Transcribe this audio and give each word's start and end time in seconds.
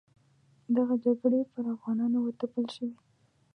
دغه 0.75 0.95
جګړې 1.05 1.41
پر 1.53 1.63
افغانانو 1.75 2.17
وتپل 2.21 2.65
شوې. 2.75 2.95